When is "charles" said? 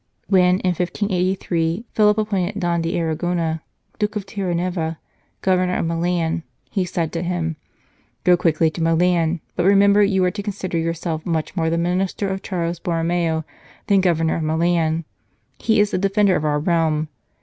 12.41-12.79